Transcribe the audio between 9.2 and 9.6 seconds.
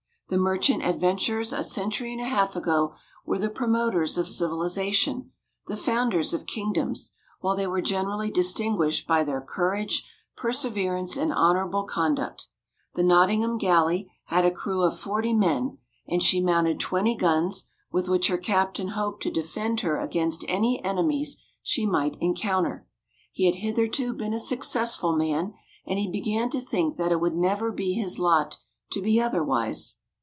their